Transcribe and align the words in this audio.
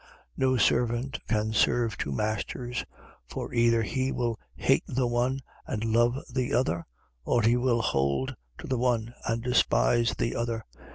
16:13. 0.01 0.07
No 0.37 0.57
servant 0.57 1.19
can 1.27 1.53
serve 1.53 1.95
two 1.95 2.11
masters: 2.11 2.85
for 3.27 3.53
either 3.53 3.83
he 3.83 4.11
will 4.11 4.39
hate 4.55 4.81
the 4.87 5.05
one 5.05 5.41
and 5.67 5.83
love 5.85 6.17
the 6.27 6.51
other: 6.55 6.87
or 7.23 7.43
he 7.43 7.55
will 7.55 7.83
hold 7.83 8.35
to 8.57 8.65
the 8.65 8.79
one 8.79 9.13
and 9.27 9.43
despise 9.43 10.15
the 10.17 10.35
other. 10.35 10.65